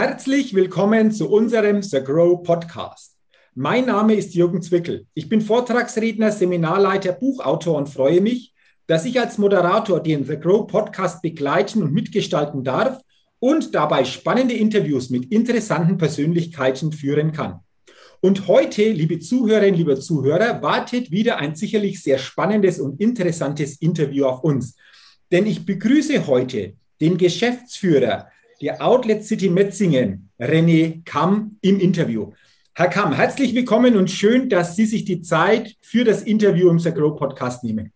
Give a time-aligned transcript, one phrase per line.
[0.00, 3.16] Herzlich willkommen zu unserem The Grow Podcast.
[3.56, 5.06] Mein Name ist Jürgen Zwickel.
[5.12, 8.54] Ich bin Vortragsredner, Seminarleiter, Buchautor und freue mich,
[8.86, 13.00] dass ich als Moderator den The Grow Podcast begleiten und mitgestalten darf
[13.40, 17.58] und dabei spannende Interviews mit interessanten Persönlichkeiten führen kann.
[18.20, 24.26] Und heute, liebe Zuhörerinnen, liebe Zuhörer, wartet wieder ein sicherlich sehr spannendes und interessantes Interview
[24.26, 24.76] auf uns.
[25.32, 28.28] Denn ich begrüße heute den Geschäftsführer
[28.60, 32.32] der Outlet City Metzingen, René Kamm, im Interview.
[32.74, 36.78] Herr Kamm, herzlich willkommen und schön, dass Sie sich die Zeit für das Interview im
[36.78, 37.92] The Grow Podcast nehmen.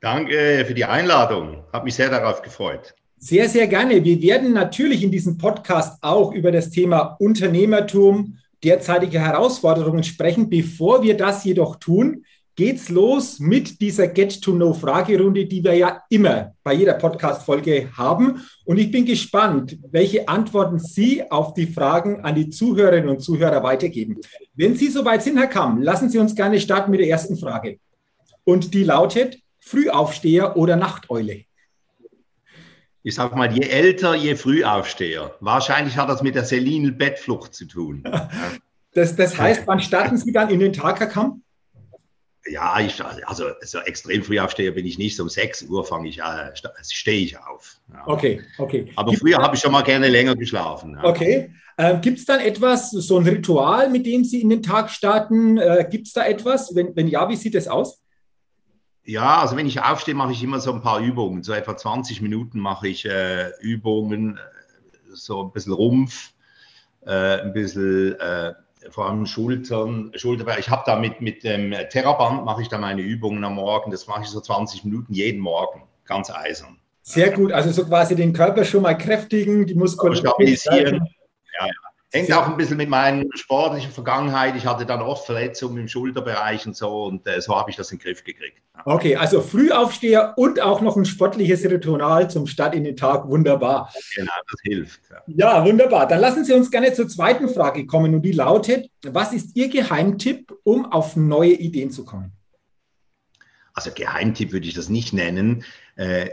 [0.00, 1.64] Danke für die Einladung.
[1.72, 2.94] Habe mich sehr darauf gefreut.
[3.18, 4.04] Sehr, sehr gerne.
[4.04, 10.48] Wir werden natürlich in diesem Podcast auch über das Thema Unternehmertum, derzeitige Herausforderungen sprechen.
[10.48, 12.24] Bevor wir das jedoch tun,
[12.58, 18.44] geht's los mit dieser Get-to-Know-Fragerunde, die wir ja immer bei jeder Podcast-Folge haben.
[18.64, 23.62] Und ich bin gespannt, welche Antworten Sie auf die Fragen an die Zuhörerinnen und Zuhörer
[23.62, 24.16] weitergeben.
[24.56, 27.78] Wenn Sie soweit sind, Herr Kamm, lassen Sie uns gerne starten mit der ersten Frage.
[28.42, 31.44] Und die lautet, Frühaufsteher oder Nachteule?
[33.04, 35.36] Ich sage mal, je älter, je Frühaufsteher.
[35.38, 38.02] Wahrscheinlich hat das mit der selinen Bettflucht zu tun.
[38.94, 41.44] das, das heißt, wann starten Sie dann in den Tag, Herr Kamm?
[42.50, 45.16] Ja, ich, also so extrem früh aufsteher bin ich nicht.
[45.16, 47.80] So um 6 Uhr fange ich, äh, stehe ich auf.
[47.92, 48.06] Ja.
[48.06, 48.92] Okay, okay.
[48.96, 50.94] Aber Gibt früher habe ich schon mal gerne länger geschlafen.
[50.94, 51.04] Ja.
[51.04, 51.52] Okay.
[51.76, 55.58] Äh, Gibt es dann etwas, so ein Ritual, mit dem Sie in den Tag starten?
[55.58, 56.74] Äh, Gibt es da etwas?
[56.74, 58.02] Wenn, wenn ja, wie sieht es aus?
[59.04, 61.42] Ja, also wenn ich aufstehe, mache ich immer so ein paar Übungen.
[61.42, 66.32] So etwa 20 Minuten mache ich äh, Übungen, äh, so ein bisschen Rumpf,
[67.06, 68.16] äh, ein bisschen
[68.90, 70.60] vor allem Schultern, Schulterbereich.
[70.60, 73.90] Ich habe da mit, mit dem Terraband mache ich da meine Übungen am Morgen.
[73.90, 76.78] Das mache ich so 20 Minuten jeden Morgen, ganz eisern.
[77.02, 81.08] Sehr gut, also so quasi den Körper schon mal kräftigen, die Muskulatur stabilisieren.
[81.58, 81.87] Ja, ja.
[82.10, 84.56] Hängt auch ein bisschen mit meiner sportlichen Vergangenheit.
[84.56, 87.92] Ich hatte dann oft Verletzungen im Schulterbereich und so und äh, so habe ich das
[87.92, 88.62] in den Griff gekriegt.
[88.86, 93.28] Okay, also Frühaufsteher und auch noch ein sportliches Ritual zum Start in den Tag.
[93.28, 93.92] Wunderbar.
[94.16, 95.00] Genau, das hilft.
[95.10, 95.22] Ja.
[95.26, 96.08] ja, wunderbar.
[96.08, 99.68] Dann lassen Sie uns gerne zur zweiten Frage kommen und die lautet, was ist Ihr
[99.68, 102.32] Geheimtipp, um auf neue Ideen zu kommen?
[103.74, 105.62] Also Geheimtipp würde ich das nicht nennen.
[105.96, 106.30] Äh,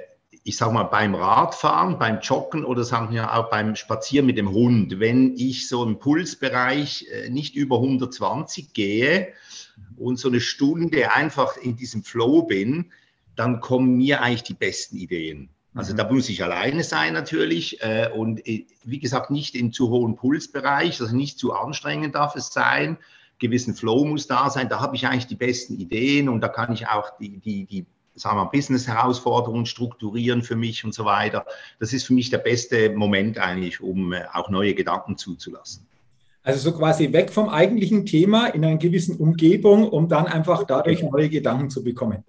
[0.48, 4.52] ich sage mal, beim Radfahren, beim Joggen oder sagen wir auch beim Spazieren mit dem
[4.52, 9.30] Hund, wenn ich so im Pulsbereich äh, nicht über 120 gehe
[9.98, 12.92] und so eine Stunde einfach in diesem Flow bin,
[13.36, 15.50] dann kommen mir eigentlich die besten Ideen.
[15.74, 15.98] Also mhm.
[15.98, 20.16] da muss ich alleine sein natürlich äh, und äh, wie gesagt nicht in zu hohen
[20.16, 23.00] Pulsbereich, also nicht zu anstrengend darf es sein.
[23.40, 26.72] Gewissen Flow muss da sein, da habe ich eigentlich die besten Ideen und da kann
[26.72, 31.46] ich auch die, die, die sagen wir, Business-Herausforderungen strukturieren für mich und so weiter.
[31.80, 35.86] Das ist für mich der beste Moment eigentlich, um äh, auch neue Gedanken zuzulassen.
[36.44, 41.02] Also so quasi weg vom eigentlichen Thema in einer gewissen Umgebung, um dann einfach dadurch
[41.02, 42.24] neue Gedanken zu bekommen.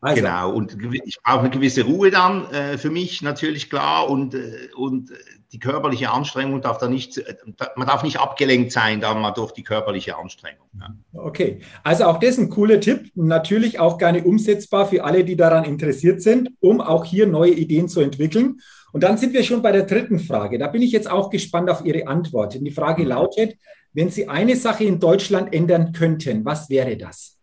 [0.00, 0.22] Also.
[0.22, 4.68] Genau, und ich brauche eine gewisse Ruhe dann äh, für mich natürlich klar und, äh,
[4.76, 5.10] und
[5.52, 7.34] die körperliche Anstrengung darf da nicht, äh,
[7.74, 10.68] man darf nicht abgelenkt sein dann mal durch die körperliche Anstrengung.
[10.78, 10.94] Ja.
[11.14, 15.36] Okay, also auch das ist ein cooler Tipp, natürlich auch gerne umsetzbar für alle, die
[15.36, 18.60] daran interessiert sind, um auch hier neue Ideen zu entwickeln.
[18.92, 20.58] Und dann sind wir schon bei der dritten Frage.
[20.58, 22.56] Da bin ich jetzt auch gespannt auf Ihre Antwort.
[22.56, 23.08] Und die Frage mhm.
[23.08, 23.56] lautet,
[23.92, 27.37] wenn Sie eine Sache in Deutschland ändern könnten, was wäre das?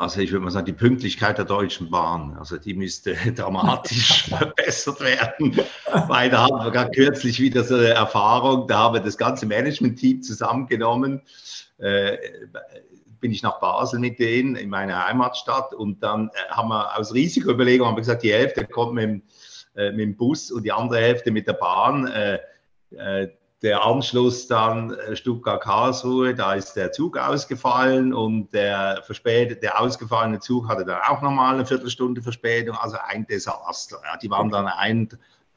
[0.00, 4.98] Also ich würde mal sagen, die Pünktlichkeit der Deutschen Bahn, also die müsste dramatisch verbessert
[5.02, 5.60] werden,
[6.08, 9.44] weil da haben wir gerade kürzlich wieder so eine Erfahrung, da haben wir das ganze
[9.44, 11.20] Management-Team zusammengenommen,
[11.76, 12.16] äh,
[13.20, 17.12] bin ich nach Basel mit denen in meine Heimatstadt und dann äh, haben wir aus
[17.12, 19.22] Risikoüberlegung haben wir gesagt, die Hälfte kommt mit dem,
[19.76, 22.06] äh, mit dem Bus und die andere Hälfte mit der Bahn.
[22.06, 22.38] Äh,
[22.92, 23.28] äh,
[23.62, 30.40] der Anschluss dann äh, Stuttgart-Karlsruhe, da ist der Zug ausgefallen und der verspätet, der ausgefallene
[30.40, 34.00] Zug hatte dann auch nochmal eine Viertelstunde Verspätung, also ein Desaster.
[34.04, 35.08] Ja, die waren dann ein,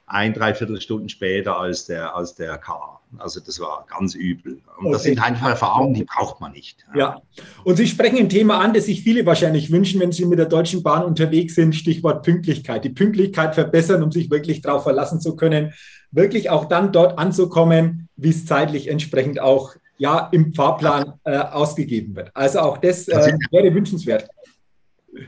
[0.06, 3.00] ein, dreiviertel Stunden später als der, als der K.
[3.20, 4.62] Also das war ganz übel.
[4.78, 4.92] Und okay.
[4.92, 6.86] das sind einfach Erfahrungen, die braucht man nicht.
[6.94, 7.00] Ja.
[7.00, 7.22] ja.
[7.64, 10.46] Und Sie sprechen ein Thema an, das sich viele wahrscheinlich wünschen, wenn Sie mit der
[10.46, 11.76] Deutschen Bahn unterwegs sind.
[11.76, 12.84] Stichwort Pünktlichkeit.
[12.84, 15.74] Die Pünktlichkeit verbessern, um sich wirklich darauf verlassen zu können,
[16.12, 22.16] wirklich auch dann dort anzukommen, wie es zeitlich entsprechend auch ja, im Fahrplan äh, ausgegeben
[22.16, 22.32] wird.
[22.34, 24.28] Also auch das äh, wäre wünschenswert.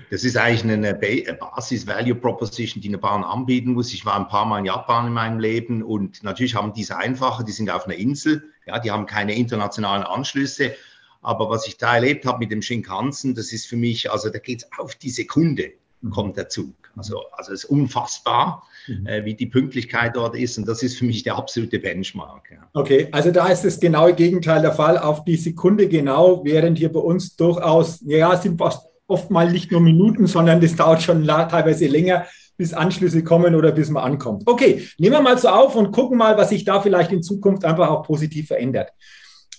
[0.09, 3.93] Das ist eigentlich eine Basis-Value-Proposition, die eine Bahn anbieten muss.
[3.93, 7.43] Ich war ein paar Mal in Japan in meinem Leben und natürlich haben diese einfache,
[7.43, 10.75] die sind auf einer Insel, ja, die haben keine internationalen Anschlüsse.
[11.21, 14.39] Aber was ich da erlebt habe mit dem Shinkansen, das ist für mich, also da
[14.39, 15.71] geht es auf die Sekunde,
[16.11, 16.73] kommt der Zug.
[16.95, 19.05] Also, also es ist unfassbar, mhm.
[19.07, 20.57] äh, wie die Pünktlichkeit dort ist.
[20.57, 22.51] Und das ist für mich der absolute Benchmark.
[22.51, 22.69] Ja.
[22.73, 24.97] Okay, also da ist das genaue Gegenteil der Fall.
[24.97, 29.71] Auf die Sekunde genau, während hier bei uns durchaus, ja, sind fast oft mal nicht
[29.71, 32.25] nur Minuten, sondern das dauert schon teilweise länger,
[32.57, 34.43] bis Anschlüsse kommen oder bis man ankommt.
[34.45, 37.65] Okay, nehmen wir mal so auf und gucken mal, was sich da vielleicht in Zukunft
[37.65, 38.91] einfach auch positiv verändert.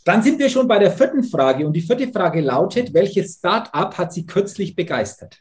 [0.04, 3.98] Dann sind wir schon bei der vierten Frage und die vierte Frage lautet, welches Start-up
[3.98, 5.40] hat Sie kürzlich begeistert?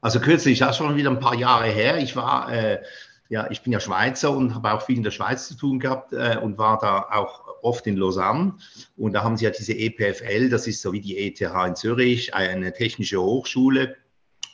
[0.00, 1.98] Also kürzlich, das ist schon wieder ein paar Jahre her.
[1.98, 2.80] Ich war, äh,
[3.28, 6.14] ja, ich bin ja Schweizer und habe auch viel in der Schweiz zu tun gehabt
[6.14, 8.54] äh, und war da auch oft in Lausanne.
[8.96, 12.34] Und da haben sie ja diese EPFL, das ist so wie die ETH in Zürich,
[12.34, 13.96] eine technische Hochschule.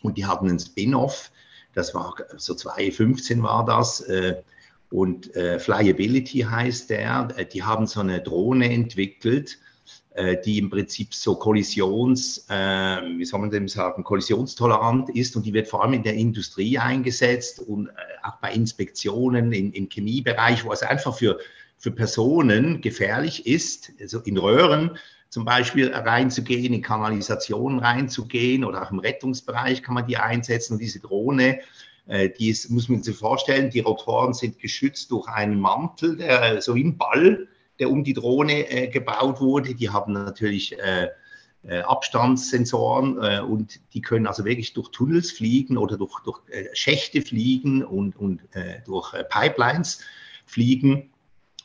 [0.03, 1.31] Und die hatten einen Spin-off,
[1.76, 4.00] das war so 2015 war das.
[4.00, 4.43] Äh,
[4.91, 7.29] und äh, Flyability heißt der.
[7.37, 9.58] Äh, die haben so eine Drohne entwickelt,
[10.47, 15.69] die im Prinzip so kollisions, wie soll man dem sagen, kollisionstolerant ist und die wird
[15.69, 17.91] vor allem in der Industrie eingesetzt und
[18.23, 21.38] auch bei Inspektionen in, im Chemiebereich, wo es einfach für,
[21.78, 28.90] für Personen gefährlich ist, also in Röhren zum Beispiel reinzugehen, in Kanalisationen reinzugehen oder auch
[28.90, 31.61] im Rettungsbereich kann man die einsetzen und diese Drohne
[32.06, 36.62] äh, die ist, muss man sich vorstellen, die Rotoren sind geschützt durch einen Mantel, der
[36.62, 37.49] so im Ball,
[37.79, 39.75] der um die Drohne äh, gebaut wurde.
[39.75, 41.08] Die haben natürlich äh,
[41.64, 46.69] äh Abstandssensoren äh, und die können also wirklich durch Tunnels fliegen oder durch, durch äh,
[46.75, 48.40] Schächte fliegen und, und
[48.87, 50.00] durch Pipelines
[50.46, 51.11] fliegen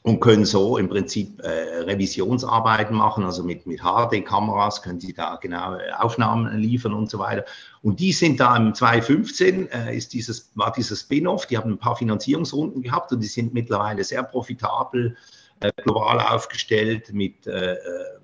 [0.04, 5.36] und können so im Prinzip äh, Revisionsarbeiten machen, also mit, mit HD-Kameras können sie da
[5.36, 7.46] genau Aufnahmen liefern und so weiter.
[7.84, 11.78] Und die sind da im 2015, äh, ist dieses, war dieser Spin-off, die haben ein
[11.78, 15.18] paar Finanzierungsrunden gehabt und die sind mittlerweile sehr profitabel,
[15.60, 17.78] äh, global aufgestellt mit, äh, äh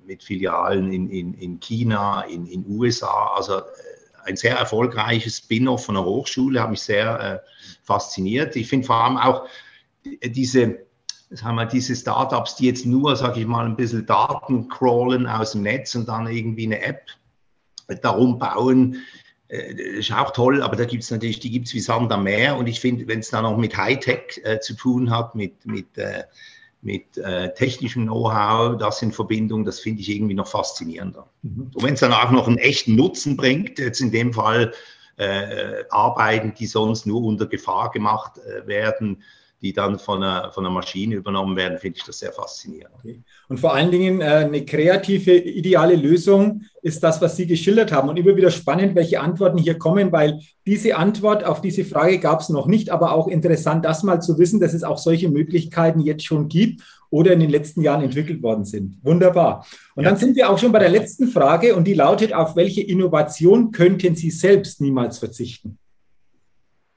[0.08, 3.64] mit Filialen in, in, in China, in, in USA, also äh,
[4.24, 7.40] ein sehr erfolgreiches Spin-off von einer Hochschule, hat mich sehr äh,
[7.84, 8.56] fasziniert.
[8.56, 9.48] Ich finde vor allem auch
[10.24, 10.87] diese
[11.30, 15.28] das haben wir diese Startups, die jetzt nur, sage ich mal, ein bisschen Daten crawlen
[15.28, 17.06] aus dem Netz und dann irgendwie eine App
[18.02, 18.98] darum bauen.
[19.50, 22.12] Das äh, ist auch toll, aber da gibt es natürlich, die gibt es wie Sand
[22.12, 22.58] am Meer.
[22.58, 25.98] Und ich finde, wenn es dann auch mit Hightech äh, zu tun hat, mit, mit,
[25.98, 26.24] äh,
[26.82, 31.28] mit äh, technischem Know-how, das in Verbindung, das finde ich irgendwie noch faszinierender.
[31.42, 31.72] Mhm.
[31.74, 34.74] Und wenn es dann auch noch einen echten Nutzen bringt, jetzt in dem Fall
[35.18, 39.24] äh, Arbeiten, die sonst nur unter Gefahr gemacht äh, werden,
[39.62, 42.94] die dann von einer, von einer Maschine übernommen werden, finde ich das sehr faszinierend.
[43.00, 43.24] Okay.
[43.50, 48.07] Und vor allen Dingen äh, eine kreative, ideale Lösung ist das, was Sie geschildert haben.
[48.07, 52.42] Und immer wieder spannend, welche Antworten hier kommen, weil diese Antwort auf diese Frage gab
[52.42, 56.01] es noch nicht, aber auch interessant, das mal zu wissen, dass es auch solche Möglichkeiten
[56.01, 58.98] jetzt schon gibt oder in den letzten Jahren entwickelt worden sind.
[59.01, 59.65] Wunderbar.
[59.95, 60.09] Und ja.
[60.09, 63.71] dann sind wir auch schon bei der letzten Frage und die lautet, auf welche Innovation
[63.71, 65.80] könnten Sie selbst niemals verzichten?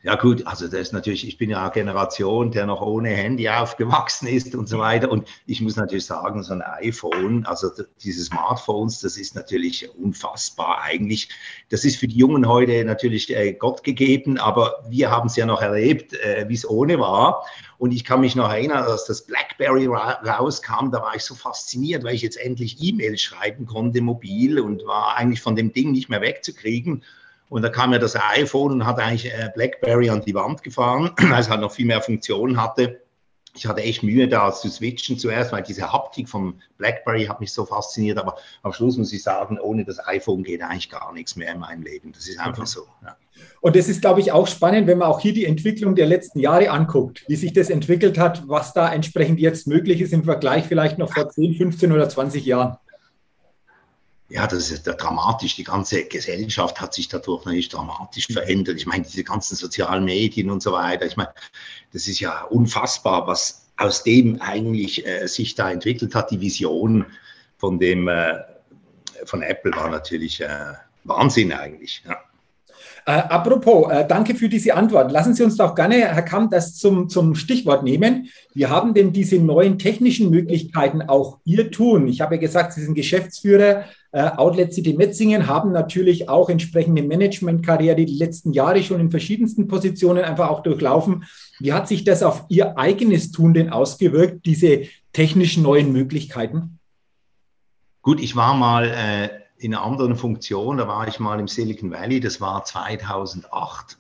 [0.03, 3.51] Ja gut, also das ist natürlich, ich bin ja eine Generation, der noch ohne Handy
[3.51, 5.11] aufgewachsen ist und so weiter.
[5.11, 7.71] Und ich muss natürlich sagen, so ein iPhone, also
[8.03, 11.29] diese Smartphones, das ist natürlich unfassbar eigentlich.
[11.69, 15.45] Das ist für die Jungen heute natürlich äh, Gott gegeben, aber wir haben es ja
[15.45, 17.45] noch erlebt, äh, wie es ohne war.
[17.77, 21.35] Und ich kann mich noch erinnern, dass das BlackBerry ra rauskam, da war ich so
[21.35, 25.93] fasziniert, weil ich jetzt endlich E-Mails schreiben konnte, mobil und war eigentlich von dem Ding
[25.93, 27.05] nicht mehr wegzukriegen.
[27.51, 31.11] Und da kam ja das iPhone und hat eigentlich äh, BlackBerry an die Wand gefahren,
[31.21, 33.03] weil es halt noch viel mehr Funktionen hatte.
[33.57, 37.53] Ich hatte echt Mühe, da zu switchen zuerst, weil diese Haptik vom BlackBerry hat mich
[37.53, 38.19] so fasziniert.
[38.19, 41.59] Aber am Schluss muss ich sagen, ohne das iPhone geht eigentlich gar nichts mehr in
[41.59, 42.13] meinem Leben.
[42.13, 42.83] Das ist einfach so.
[43.03, 43.17] Ja.
[43.61, 46.39] Und das ist, glaube ich, auch spannend, wenn man auch hier die Entwicklung der letzten
[46.39, 50.67] Jahre anguckt, wie sich das entwickelt hat, was da entsprechend jetzt möglich ist im Vergleich
[50.67, 52.77] vielleicht noch vor 10, 15 oder 20 Jahren
[54.31, 55.57] ja, das ist dramatisch.
[55.57, 58.77] Die ganze Gesellschaft hat sich dadurch natürlich dramatisch verändert.
[58.77, 61.05] Ich meine, diese ganzen sozialen Medien und so weiter.
[61.05, 61.35] Ich meine,
[61.93, 66.31] das ist ja unfassbar, was aus dem eigentlich äh, sich da entwickelt hat.
[66.31, 67.07] Die Vision
[67.59, 68.35] von dem, äh,
[69.25, 72.03] von Apple war natürlich äh, Wahnsinn eigentlich.
[72.07, 72.17] Ja.
[73.07, 75.11] Äh, apropos, äh, danke für diese Antwort.
[75.11, 78.29] Lassen Sie uns doch gerne, Herr Kamm, das zum, zum Stichwort nehmen.
[78.55, 82.07] Wie haben denn diese neuen technischen Möglichkeiten auch Ihr Tun?
[82.07, 83.87] Ich habe ja gesagt, Sie sind Geschäftsführer.
[84.13, 89.69] Äh, Outlet City Metzingen haben natürlich auch entsprechende Managementkarriere die letzten Jahre schon in verschiedensten
[89.69, 91.25] Positionen einfach auch durchlaufen.
[91.61, 96.81] Wie hat sich das auf Ihr eigenes Tun denn ausgewirkt, diese technischen neuen Möglichkeiten?
[98.03, 100.79] Gut, ich war mal äh, in einer anderen Funktion.
[100.79, 103.99] Da war ich mal im Silicon Valley, das war 2008.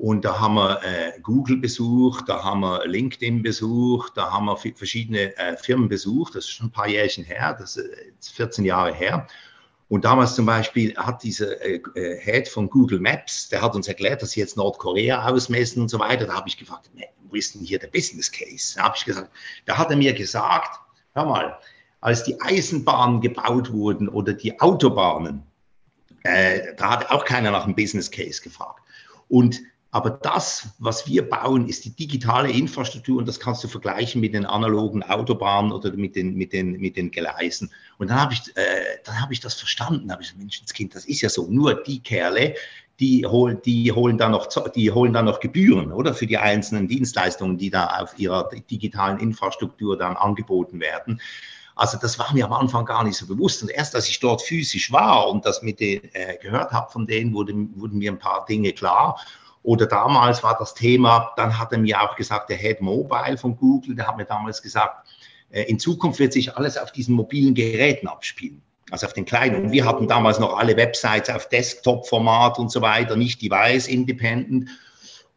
[0.00, 4.56] Und da haben wir äh, Google besucht, da haben wir LinkedIn besucht, da haben wir
[4.56, 6.34] verschiedene äh, Firmen besucht.
[6.34, 9.26] Das ist schon ein paar Jährchen her, das ist 14 Jahre her.
[9.90, 13.88] Und damals zum Beispiel hat dieser äh, äh, Head von Google Maps, der hat uns
[13.88, 16.24] erklärt, dass sie jetzt Nordkorea ausmessen und so weiter.
[16.24, 16.88] Da habe ich gefragt,
[17.28, 18.76] wo ist denn hier der Business Case?
[18.76, 19.30] Da habe ich gesagt,
[19.66, 20.80] da hat er mir gesagt,
[21.12, 21.58] hör mal,
[22.00, 25.42] als die Eisenbahnen gebaut wurden oder die Autobahnen,
[26.22, 28.80] äh, da hat auch keiner nach dem Business Case gefragt.
[29.28, 29.60] Und
[29.92, 34.34] aber das, was wir bauen, ist die digitale Infrastruktur und das kannst du vergleichen mit
[34.34, 37.70] den analogen Autobahnen oder mit den, mit den, mit den Gleisen.
[37.98, 40.12] Und dann habe ich, äh, habe ich das verstanden.
[40.12, 41.48] Habe ich gesagt, Menschenskind, das ist ja so.
[41.48, 42.54] Nur die Kerle,
[43.00, 46.14] die holen, die holen dann noch, die holen dann noch Gebühren, oder?
[46.14, 51.20] Für die einzelnen Dienstleistungen, die da auf ihrer digitalen Infrastruktur dann angeboten werden.
[51.74, 53.62] Also das war mir am Anfang gar nicht so bewusst.
[53.62, 57.06] Und erst als ich dort physisch war und das mit den, äh, gehört habe von
[57.06, 59.18] denen, wurde, wurden mir ein paar Dinge klar.
[59.62, 63.56] Oder damals war das Thema, dann hat er mir auch gesagt, der Head Mobile von
[63.56, 65.06] Google, der hat mir damals gesagt,
[65.50, 68.62] äh, in Zukunft wird sich alles auf diesen mobilen Geräten abspielen.
[68.90, 69.64] Also auf den kleinen.
[69.64, 74.68] Und wir hatten damals noch alle Websites auf Desktop-Format und so weiter, nicht device-independent.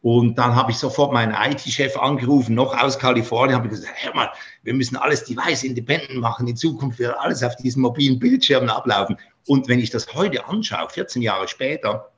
[0.02, 4.30] Und dann habe ich sofort meinen IT-Chef angerufen, noch aus Kalifornien, habe gesagt, hör mal,
[4.64, 6.48] wir müssen alles device-independent machen.
[6.48, 9.18] In Zukunft wird alles auf diesen mobilen Bildschirmen ablaufen.
[9.48, 12.13] Und wenn ich das heute anschaue, 14 Jahre später,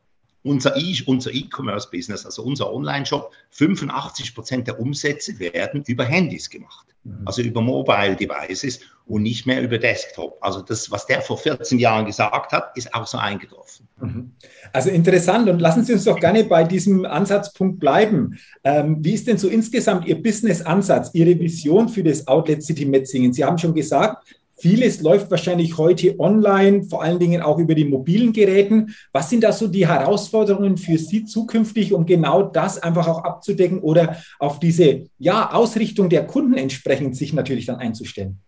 [0.46, 6.86] unser E-Commerce-Business, also unser Online-Shop, 85 Prozent der Umsätze werden über Handys gemacht.
[7.04, 7.22] Mhm.
[7.26, 10.38] Also über Mobile Devices und nicht mehr über Desktop.
[10.42, 13.88] Also das, was der vor 14 Jahren gesagt hat, ist auch so eingetroffen.
[14.00, 14.32] Mhm.
[14.72, 18.38] Also interessant und lassen Sie uns doch gerne bei diesem Ansatzpunkt bleiben.
[18.64, 23.34] Ähm, wie ist denn so insgesamt Ihr Business-Ansatz, Ihre Vision für das Outlet City Metzingen?
[23.34, 27.84] Sie haben schon gesagt, Vieles läuft wahrscheinlich heute online, vor allen Dingen auch über die
[27.84, 28.96] mobilen Geräten.
[29.12, 33.80] Was sind da so die Herausforderungen für Sie zukünftig, um genau das einfach auch abzudecken
[33.80, 38.40] oder auf diese ja, Ausrichtung der Kunden entsprechend sich natürlich dann einzustellen?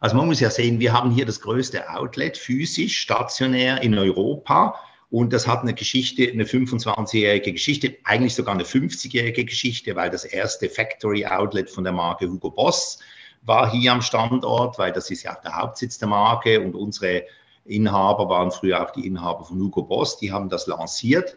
[0.00, 4.74] Also man muss ja sehen, wir haben hier das größte Outlet physisch, stationär in Europa.
[5.10, 10.24] Und das hat eine Geschichte, eine 25-jährige Geschichte, eigentlich sogar eine 50-jährige Geschichte, weil das
[10.24, 12.98] erste Factory Outlet von der Marke Hugo Boss
[13.42, 17.24] war hier am Standort, weil das ist ja auch der Hauptsitz der Marke und unsere
[17.64, 21.36] Inhaber waren früher auch die Inhaber von Hugo Boss, die haben das lanciert.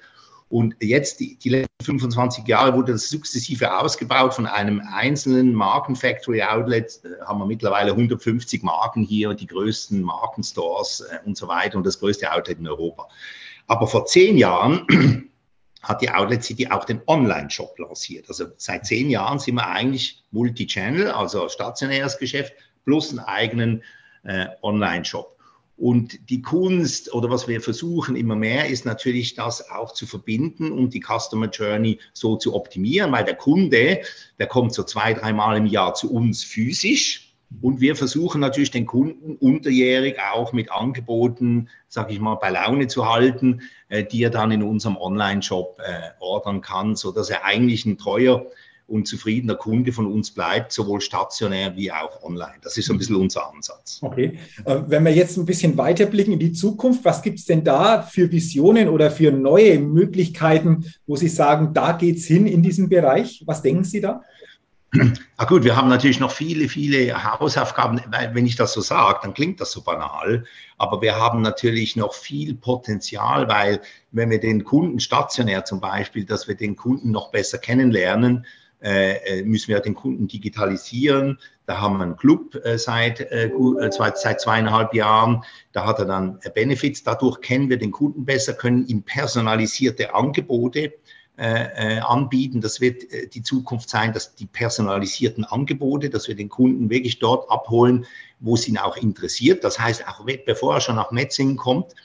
[0.49, 6.43] Und jetzt, die, die letzten 25 Jahre, wurde das sukzessive ausgebaut von einem einzelnen Marken-Factory
[6.43, 11.85] Outlet, haben wir mittlerweile 150 Marken hier, die größten Markenstores äh, und so weiter und
[11.85, 13.07] das größte Outlet in Europa.
[13.65, 15.31] Aber vor zehn Jahren
[15.83, 18.29] hat die Outlet City auch den Online-Shop lanciert.
[18.29, 22.53] Also seit zehn Jahren sind wir eigentlich Multi-Channel, also stationäres Geschäft
[22.85, 23.83] plus einen eigenen
[24.23, 25.37] äh, Online-Shop.
[25.75, 30.71] Und die Kunst oder was wir versuchen immer mehr ist natürlich das auch zu verbinden
[30.71, 34.01] und die Customer Journey so zu optimieren, weil der Kunde,
[34.39, 38.85] der kommt so zwei, dreimal im Jahr zu uns physisch und wir versuchen natürlich den
[38.85, 44.29] Kunden unterjährig auch mit Angeboten, sage ich mal, bei Laune zu halten, äh, die er
[44.29, 48.45] dann in unserem Online-Shop äh, ordern kann, so dass er eigentlich ein treuer
[48.85, 52.55] und zufriedener Kunde von uns bleibt, sowohl stationär wie auch online.
[52.61, 53.99] Das ist so ein bisschen unser Ansatz.
[54.01, 54.37] Okay.
[54.65, 58.01] Äh, wenn wir jetzt ein bisschen weiterblicken in die Zukunft, was gibt es denn da
[58.01, 62.89] für Visionen oder für neue Möglichkeiten, wo Sie sagen, da geht es hin in diesem
[62.89, 63.43] Bereich?
[63.45, 64.21] Was denken Sie da?
[65.37, 67.99] Ah gut, wir haben natürlich noch viele, viele Hausaufgaben.
[68.33, 70.45] Wenn ich das so sage, dann klingt das so banal.
[70.77, 73.81] Aber wir haben natürlich noch viel Potenzial, weil
[74.11, 78.45] wenn wir den Kunden stationär zum Beispiel, dass wir den Kunden noch besser kennenlernen,
[78.83, 81.39] äh, äh, müssen wir den Kunden digitalisieren.
[81.65, 83.25] Da haben wir einen Club äh, seit,
[83.89, 85.43] seit zweieinhalb Jahren.
[85.71, 87.03] Da hat er dann Benefits.
[87.03, 90.93] Dadurch kennen wir den Kunden besser, können ihm personalisierte Angebote
[91.37, 92.61] äh, äh, anbieten.
[92.61, 97.17] Das wird äh, die Zukunft sein, dass die personalisierten Angebote, dass wir den Kunden wirklich
[97.17, 98.05] dort abholen,
[98.39, 99.63] wo es ihn auch interessiert.
[99.63, 101.95] Das heißt, auch bevor er schon nach Metzingen kommt,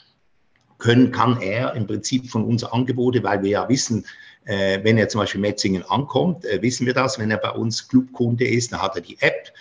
[0.79, 4.07] können, kann er im Prinzip von uns Angebote, weil wir ja wissen,
[4.47, 7.87] äh, wenn er zum Beispiel Metzingen ankommt, äh, wissen wir das, wenn er bei uns
[7.87, 9.53] Clubkunde ist, dann hat er die App,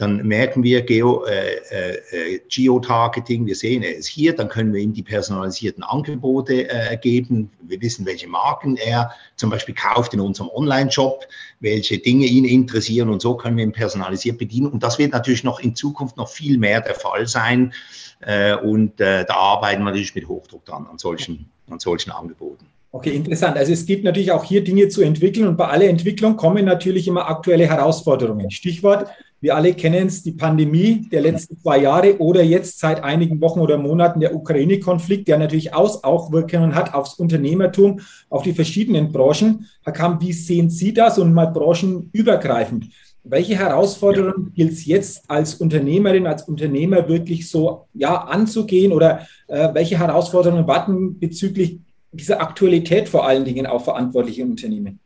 [0.00, 4.80] dann merken wir Geo, äh, äh, Geotargeting, wir sehen, er ist hier, dann können wir
[4.80, 7.50] ihm die personalisierten Angebote äh, geben.
[7.60, 11.26] Wir wissen, welche Marken er zum Beispiel kauft in unserem Online-Shop,
[11.60, 14.68] welche Dinge ihn interessieren und so können wir ihn personalisiert bedienen.
[14.68, 17.74] Und das wird natürlich noch in Zukunft noch viel mehr der Fall sein.
[18.20, 22.64] Äh, und äh, da arbeiten wir natürlich mit Hochdruck dran an solchen, an solchen Angeboten.
[22.92, 23.56] Okay, interessant.
[23.56, 27.06] Also es gibt natürlich auch hier Dinge zu entwickeln und bei aller Entwicklung kommen natürlich
[27.06, 28.50] immer aktuelle Herausforderungen.
[28.50, 29.06] Stichwort
[29.42, 33.60] Wir alle kennen es, die Pandemie der letzten zwei Jahre oder jetzt seit einigen Wochen
[33.60, 39.66] oder Monaten der Ukraine-Konflikt, der natürlich Aus Auswirkungen hat aufs Unternehmertum, auf die verschiedenen Branchen.
[39.82, 42.88] Herr Kamp, wie sehen Sie das und mal branchenübergreifend?
[43.24, 49.72] Welche Herausforderungen gilt es jetzt als Unternehmerin, als Unternehmer wirklich so ja, anzugehen oder äh,
[49.72, 51.78] welche Herausforderungen warten bezüglich
[52.12, 55.00] dieser Aktualität vor allen Dingen auf verantwortliche Unternehmen?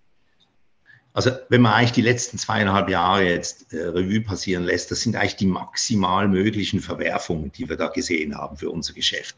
[1.15, 5.15] Also wenn man eigentlich die letzten zweieinhalb Jahre jetzt äh, Revue passieren lässt, das sind
[5.15, 9.37] eigentlich die maximal möglichen Verwerfungen, die wir da gesehen haben für unser Geschäft.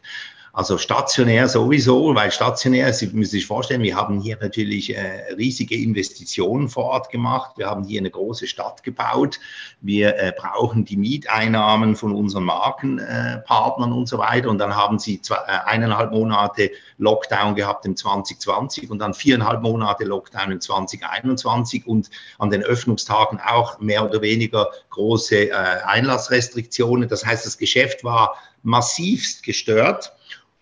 [0.56, 5.76] Also stationär sowieso, weil stationär, Sie müssen sich vorstellen, wir haben hier natürlich äh, riesige
[5.76, 7.58] Investitionen vor Ort gemacht.
[7.58, 9.38] Wir haben hier eine große Stadt gebaut.
[9.82, 14.48] Wir äh, brauchen die Mieteinnahmen von unseren Markenpartnern äh, und so weiter.
[14.48, 19.60] Und dann haben Sie zwei, äh, eineinhalb Monate Lockdown gehabt im 2020 und dann viereinhalb
[19.60, 22.08] Monate Lockdown im 2021 und
[22.38, 25.52] an den Öffnungstagen auch mehr oder weniger große äh,
[25.84, 27.10] Einlassrestriktionen.
[27.10, 30.15] Das heißt, das Geschäft war massivst gestört.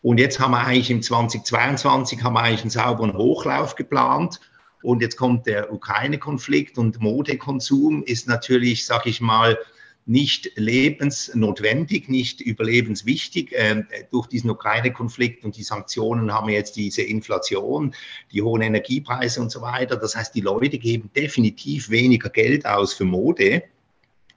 [0.05, 4.39] Und jetzt haben wir eigentlich im 2022 haben wir eigentlich einen sauberen Hochlauf geplant.
[4.83, 9.57] Und jetzt kommt der Ukraine-Konflikt und Modekonsum ist natürlich, sag ich mal,
[10.05, 13.53] nicht lebensnotwendig, nicht überlebenswichtig.
[13.55, 17.95] Ähm, durch diesen Ukraine-Konflikt und die Sanktionen haben wir jetzt diese Inflation,
[18.31, 19.97] die hohen Energiepreise und so weiter.
[19.97, 23.63] Das heißt, die Leute geben definitiv weniger Geld aus für Mode.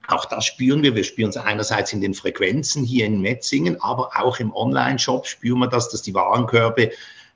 [0.08, 0.94] Auch das spüren wir.
[0.94, 5.58] Wir spüren es einerseits in den Frequenzen hier in Metzingen, aber auch im Online-Shop spüren
[5.58, 6.90] wir das, dass die Warenkörbe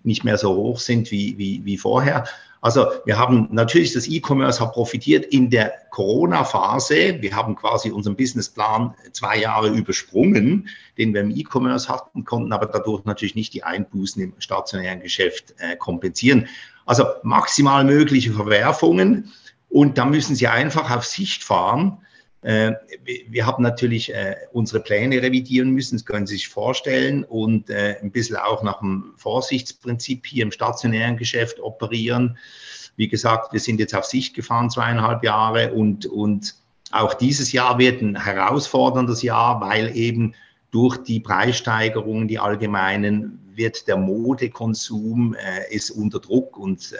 [0.04, 2.24] nicht mehr so hoch sind wie, wie, wie vorher.
[2.62, 7.20] Also wir haben natürlich das E-Commerce hat profitiert in der Corona-Phase.
[7.20, 12.66] Wir haben quasi unseren Businessplan zwei Jahre übersprungen, den wir im E-Commerce hatten, konnten aber
[12.66, 16.48] dadurch natürlich nicht die Einbußen im stationären Geschäft äh, kompensieren.
[16.86, 19.30] Also maximal mögliche Verwerfungen
[19.68, 21.98] und da müssen Sie einfach auf Sicht fahren
[22.42, 22.72] äh,
[23.28, 27.96] wir haben natürlich äh, unsere Pläne revidieren müssen, das können Sie sich vorstellen, und äh,
[28.02, 32.36] ein bisschen auch nach dem Vorsichtsprinzip hier im stationären Geschäft operieren.
[32.96, 36.54] Wie gesagt, wir sind jetzt auf Sicht gefahren, zweieinhalb Jahre, und, und
[36.90, 40.34] auch dieses Jahr wird ein herausforderndes Jahr, weil eben
[40.72, 46.96] durch die Preissteigerungen, die allgemeinen, wird der Modekonsum äh, ist unter Druck und, äh,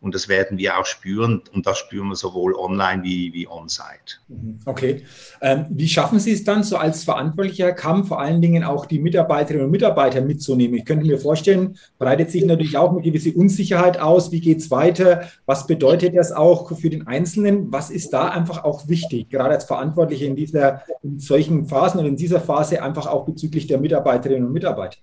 [0.00, 4.18] und das werden wir auch spüren und das spüren wir sowohl online wie, wie on-site.
[4.28, 4.58] Mhm.
[4.64, 5.02] Okay.
[5.40, 8.98] Ähm, wie schaffen Sie es dann so als verantwortlicher Kamm vor allen Dingen auch die
[8.98, 10.76] Mitarbeiterinnen und Mitarbeiter mitzunehmen?
[10.76, 14.32] Ich könnte mir vorstellen, breitet sich natürlich auch eine gewisse Unsicherheit aus.
[14.32, 15.28] Wie geht es weiter?
[15.46, 17.72] Was bedeutet das auch für den Einzelnen?
[17.72, 22.06] Was ist da einfach auch wichtig, gerade als Verantwortliche in dieser, in solchen Phasen und
[22.06, 24.98] in dieser Phase einfach auch bezüglich der Mitarbeiterinnen und Mitarbeiter?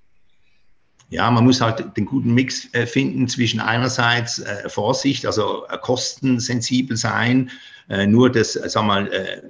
[1.09, 5.77] Ja, man muss halt den guten Mix äh, finden zwischen einerseits äh, Vorsicht, also äh,
[5.77, 7.49] kostensensibel sein,
[7.89, 9.41] äh, nur das, äh, sag mal, äh,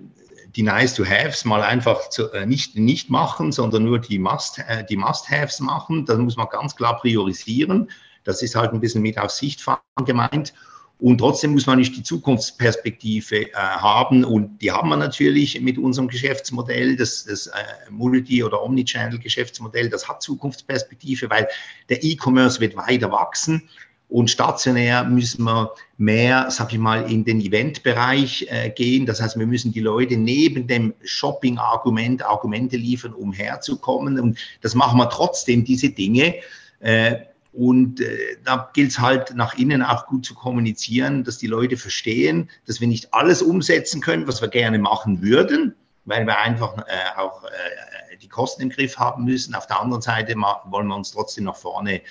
[0.55, 5.29] die Nice-to-Haves mal einfach zu, nicht, nicht machen, sondern nur die Must-Haves die Must
[5.61, 6.05] machen.
[6.05, 7.91] Das muss man ganz klar priorisieren.
[8.23, 10.53] Das ist halt ein bisschen mit auf Sicht fahren gemeint.
[10.99, 14.23] Und trotzdem muss man nicht die Zukunftsperspektive äh, haben.
[14.23, 17.51] Und die haben wir natürlich mit unserem Geschäftsmodell, das, das äh,
[17.91, 21.47] Multi- oder Omnichannel-Geschäftsmodell, das hat Zukunftsperspektive, weil
[21.89, 23.69] der E-Commerce wird weiter wachsen.
[24.09, 29.05] Und stationär müssen wir mehr, sag ich mal, in den Eventbereich äh, gehen.
[29.05, 34.19] Das heißt, wir müssen die Leute neben dem Shopping-Argument Argumente liefern, um herzukommen.
[34.19, 36.35] Und das machen wir trotzdem, diese Dinge.
[36.79, 37.17] Äh,
[37.57, 41.75] und äh, da gilt es halt nach innen auch gut zu kommunizieren, dass die Leute
[41.75, 45.73] verstehen, dass wir nicht alles umsetzen können, was wir gerne machen würden,
[46.05, 49.55] weil wir einfach äh, auch äh, die Kosten im Griff haben müssen.
[49.55, 52.01] Auf der anderen Seite wollen wir uns trotzdem nach vorne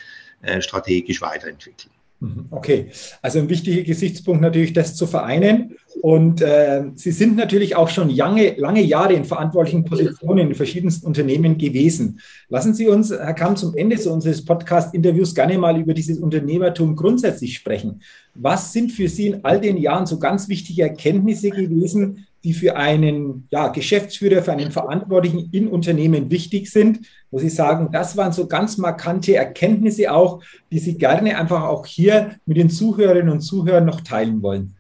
[0.43, 1.93] äh, strategisch weiterentwickeln.
[2.19, 2.47] Mhm.
[2.51, 2.91] Okay,
[3.23, 5.77] also ein wichtiger Gesichtspunkt natürlich, das zu vereinen.
[6.07, 11.05] Und äh, Sie sind natürlich auch schon lange, lange Jahre in verantwortlichen Positionen in verschiedensten
[11.05, 12.21] Unternehmen gewesen.
[12.49, 17.55] Lassen Sie uns, Herr Kamm, zum Ende unseres Podcast-Interviews gerne mal über dieses Unternehmertum grundsätzlich
[17.57, 18.03] sprechen.
[18.37, 22.77] Was sind für Sie in all den Jahren so ganz wichtige Erkenntnisse gewesen, die für
[22.77, 27.01] einen ja, Geschäftsführer, für einen Verantwortlichen in Unternehmen wichtig sind,
[27.33, 30.41] wo Sie sagen, das waren so ganz markante Erkenntnisse auch,
[30.71, 34.77] die Sie gerne einfach auch hier mit den Zuhörerinnen und Zuhörern noch teilen wollen?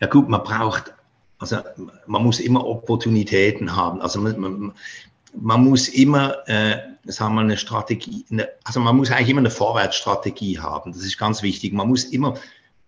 [0.00, 0.94] Ja gut, man braucht,
[1.38, 1.58] also
[2.06, 4.00] man muss immer Opportunitäten haben.
[4.00, 4.72] Also man, man,
[5.34, 9.50] man muss immer, äh, sagen wir, eine Strategie, eine, also man muss eigentlich immer eine
[9.50, 10.92] Vorwärtsstrategie haben.
[10.92, 11.72] Das ist ganz wichtig.
[11.72, 12.34] Man muss immer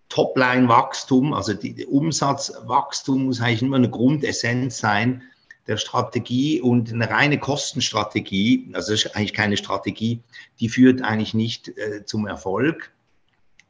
[0.09, 5.23] Topline-Wachstum, also die, die Umsatzwachstum muss eigentlich immer eine Grundessenz sein
[5.67, 10.19] der Strategie und eine reine Kostenstrategie, also das ist eigentlich keine Strategie,
[10.59, 12.91] die führt eigentlich nicht äh, zum Erfolg.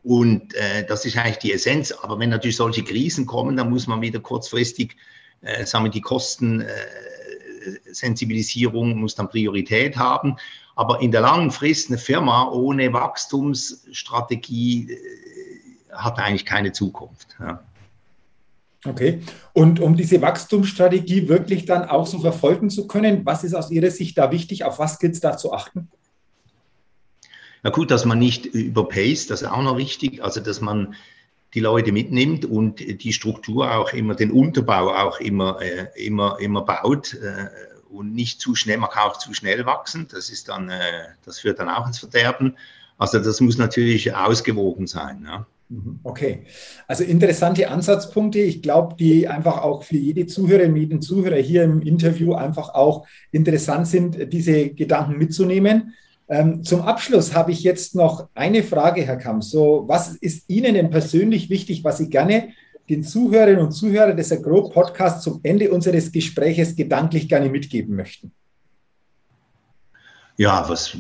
[0.04, 1.92] Und äh, das ist eigentlich die Essenz.
[1.92, 4.96] Aber wenn natürlich solche Krisen kommen, dann muss man wieder kurzfristig,
[5.42, 10.36] äh, sagen wir, die Kostensensibilisierung äh, muss dann Priorität haben.
[10.76, 14.98] Aber in der langen Frist eine Firma ohne Wachstumsstrategie äh,
[15.92, 17.36] hat eigentlich keine Zukunft.
[17.40, 17.64] Ja.
[18.86, 19.22] Okay.
[19.52, 23.92] Und um diese Wachstumsstrategie wirklich dann auch so verfolgen zu können, was ist aus Ihrer
[23.92, 24.64] Sicht da wichtig?
[24.64, 25.90] Auf was gilt es da zu achten?
[27.64, 30.24] Na gut, dass man nicht überpaced, das ist auch noch wichtig.
[30.24, 30.96] Also, dass man
[31.54, 36.62] die Leute mitnimmt und die Struktur auch immer, den Unterbau auch immer, äh, immer, immer
[36.62, 37.48] baut äh,
[37.90, 40.08] und nicht zu schnell, man kann auch zu schnell wachsen.
[40.12, 42.56] Das ist dann, äh, das führt dann auch ins Verderben.
[42.98, 45.24] Also, das muss natürlich ausgewogen sein.
[45.26, 45.46] Ja.
[45.70, 46.00] Mhm.
[46.04, 46.46] Okay,
[46.88, 48.40] also interessante Ansatzpunkte.
[48.40, 53.06] Ich glaube, die einfach auch für jede Zuhörerin, jeden Zuhörer hier im Interview einfach auch
[53.32, 55.94] interessant sind, diese Gedanken mitzunehmen.
[56.30, 59.42] Ähm, zum Abschluss habe ich jetzt noch eine Frage, Herr Kamm.
[59.42, 62.50] So, was ist Ihnen denn persönlich wichtig, was Sie gerne
[62.88, 68.32] den Zuhörerinnen und Zuhörern des Agro Podcasts zum Ende unseres Gespräches gedanklich gerne mitgeben möchten?
[70.38, 70.96] Ja, was,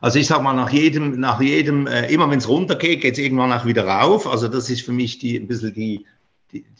[0.00, 3.18] also ich sag mal, nach jedem, nach jedem, äh, immer wenn es runtergeht, geht es
[3.18, 4.26] irgendwann auch wieder rauf.
[4.26, 6.04] Also das ist für mich die, ein bisschen die,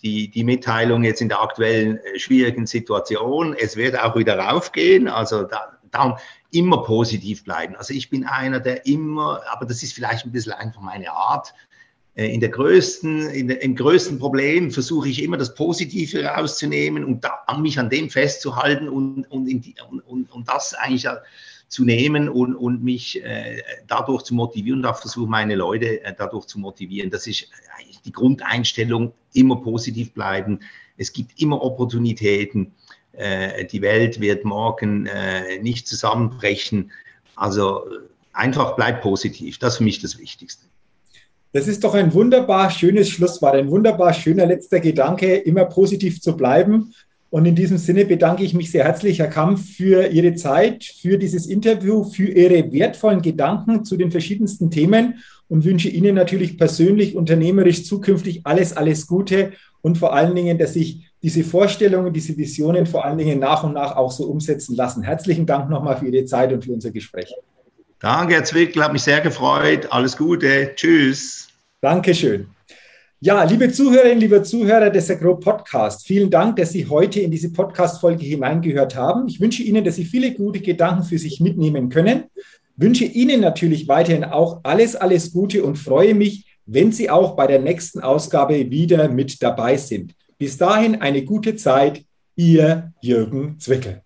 [0.02, 3.56] die, die Mitteilung jetzt in der aktuellen äh, schwierigen Situation.
[3.58, 5.08] Es wird auch wieder raufgehen.
[5.08, 6.18] Also da, darum
[6.50, 7.76] immer positiv bleiben.
[7.76, 11.52] Also ich bin einer, der immer, aber das ist vielleicht ein bisschen einfach meine Art.
[12.14, 17.04] Äh, in der größten, in der, im größten Problem versuche ich immer das Positive rauszunehmen
[17.04, 19.74] und da, mich an dem festzuhalten und, und, die,
[20.06, 21.06] und, und, das eigentlich
[21.68, 26.14] zu nehmen und, und mich äh, dadurch zu motivieren und auch versuche, meine Leute äh,
[26.16, 27.10] dadurch zu motivieren.
[27.10, 30.60] Das ist eigentlich die Grundeinstellung, immer positiv bleiben.
[30.96, 32.72] Es gibt immer Opportunitäten.
[33.16, 36.90] Äh, die Welt wird morgen äh, nicht zusammenbrechen.
[37.34, 37.84] Also
[38.32, 39.58] einfach bleib positiv.
[39.58, 40.66] Das ist für mich das Wichtigste.
[41.52, 46.36] Das ist doch ein wunderbar schönes Schlusswort, ein wunderbar schöner letzter Gedanke, immer positiv zu
[46.36, 46.92] bleiben
[47.30, 51.18] und in diesem Sinne bedanke ich mich sehr herzlich, Herr Kampf, für Ihre Zeit, für
[51.18, 57.16] dieses Interview, für Ihre wertvollen Gedanken zu den verschiedensten Themen und wünsche Ihnen natürlich persönlich,
[57.16, 59.52] unternehmerisch zukünftig alles, alles Gute
[59.82, 63.72] und vor allen Dingen, dass sich diese Vorstellungen, diese Visionen vor allen Dingen nach und
[63.72, 65.02] nach auch so umsetzen lassen.
[65.02, 67.32] Herzlichen Dank nochmal für Ihre Zeit und für unser Gespräch.
[67.98, 69.88] Danke, Herr Zwickel, hat mich sehr gefreut.
[69.90, 70.72] Alles Gute.
[70.74, 71.48] Tschüss.
[71.80, 72.48] Dankeschön.
[73.20, 77.50] Ja, liebe Zuhörerinnen, liebe Zuhörer des Agro Podcast, vielen Dank, dass Sie heute in diese
[77.50, 79.26] Podcast-Folge hineingehört haben.
[79.26, 82.24] Ich wünsche Ihnen, dass Sie viele gute Gedanken für sich mitnehmen können.
[82.76, 87.46] Wünsche Ihnen natürlich weiterhin auch alles, alles Gute und freue mich, wenn Sie auch bei
[87.46, 90.14] der nächsten Ausgabe wieder mit dabei sind.
[90.38, 94.05] Bis dahin eine gute Zeit, Ihr Jürgen Zwickel.